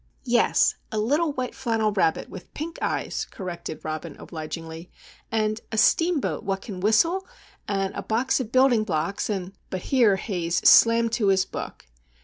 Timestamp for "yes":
0.25-0.73